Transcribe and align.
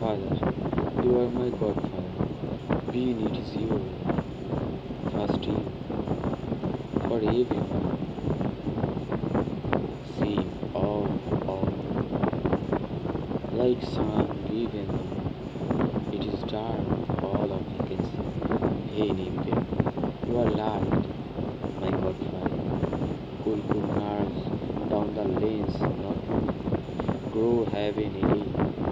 Father, 0.00 0.30
you 1.02 1.18
are 1.18 1.28
my 1.28 1.50
godfather. 1.58 2.92
Being 2.92 3.20
it 3.26 3.36
is 3.36 3.52
you, 3.56 3.90
fasting 5.10 5.64
for 7.08 7.18
everyone. 7.18 7.98
See 10.14 10.38
all, 10.72 11.08
all, 11.48 11.74
like 13.50 13.82
sun 13.82 14.28
given. 14.46 14.88
It 16.12 16.24
is 16.32 16.40
dark, 16.44 16.86
all 17.20 17.50
of 17.50 17.64
you 17.72 17.82
can 17.88 18.00
see. 18.06 18.28
Hey, 18.94 19.08
Nimde, 19.08 19.52
you 20.28 20.38
are 20.38 20.48
light, 20.48 21.06
my 21.80 21.90
godfather. 21.90 22.60
Cool, 23.42 23.60
cool 23.68 23.86
Mars, 23.98 24.36
down 24.90 25.14
the 25.14 25.24
lanes, 25.40 25.76
not 25.80 27.32
grow 27.32 27.64
heaven 27.64 28.14
in 28.14 28.87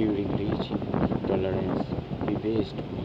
during 0.00 0.32
reaching 0.38 0.80
tolerance. 1.28 1.84
Be 2.26 2.32
best 2.32 2.74
me. 2.74 3.04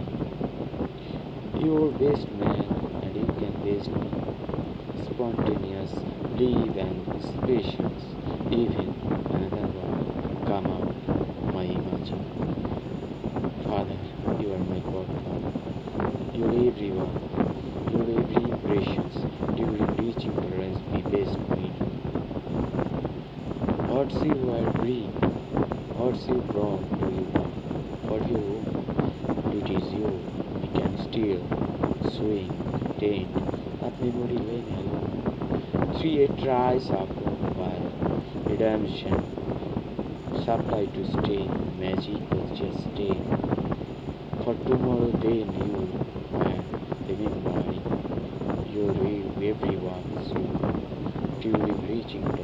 Are 1.66 1.92
best 1.92 2.32
man, 2.40 2.64
and 3.04 3.16
you 3.18 3.26
can 3.36 3.54
best 3.66 3.90
me. 3.92 4.10
Spontaneous, 5.04 5.92
brave 6.38 6.78
and 6.78 6.98
spacious. 7.22 8.04
Even 8.50 8.96
another 9.28 9.68
one 9.76 10.46
come 10.48 10.68
out 10.72 11.54
my 11.54 11.64
imagine. 11.64 12.24
Father, 13.66 14.00
you 14.40 14.54
are 14.54 14.64
my 14.72 14.80
godfather. 14.80 15.52
You 16.34 16.46
everyone. 16.70 17.16
You 17.92 18.00
every 18.20 18.44
impressions 18.52 19.16
during 19.58 19.86
reaching 19.98 20.34
tolerance. 20.34 20.80
Be 20.94 21.02
best 21.12 21.36
me. 21.60 21.68
What's 23.92 24.16
you 24.24 24.38
are 24.54 24.72
bring? 24.80 25.35
What's 25.98 26.28
you 26.28 26.36
brought 26.52 26.84
to 27.00 27.06
you? 27.08 27.26
You, 28.28 28.44
it 29.60 29.70
is 29.70 29.94
you. 29.94 30.12
We 30.62 30.68
can 30.78 30.98
steal, 31.08 31.40
swing, 32.12 32.52
taint, 33.00 33.34
that 33.80 34.02
memory 34.02 34.36
lane 34.36 34.68
alone. 34.76 35.96
Three 35.98 36.20
eight 36.20 36.38
tries 36.38 36.90
gone 37.24 37.56
by. 37.56 38.52
Redemption, 38.52 39.24
supply 40.44 40.86
to 40.86 41.06
stay. 41.12 41.48
Magic 41.80 42.30
was 42.30 42.60
just 42.60 42.80
stay. 42.92 43.16
For 44.44 44.54
tomorrow 44.68 45.12
they 45.24 45.46
knew 45.46 45.96
and 46.34 46.64
remembering. 47.08 47.84
You 48.70 48.92
everyone 49.50 50.04
soon. 50.28 51.40
During 51.40 51.88
reaching. 51.88 52.35